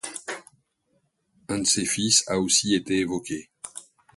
Un 1.47 1.59
de 1.59 1.63
ses 1.63 1.85
fils 1.85 2.23
a 2.27 2.39
aussi 2.39 2.73
été 2.73 2.97
évoqué. 2.97 3.51